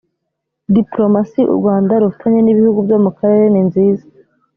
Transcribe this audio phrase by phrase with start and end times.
[0.73, 4.05] dipolomasi u rwanda rufitanye n’ ibihugu byo mu karere ninziza.